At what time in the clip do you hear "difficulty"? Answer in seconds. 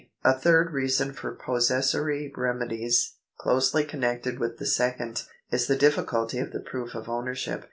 5.77-6.39